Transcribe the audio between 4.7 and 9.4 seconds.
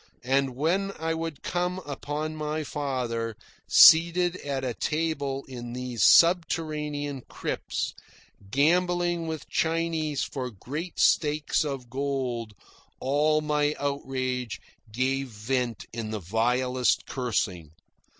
table in these subterranean crypts, gambling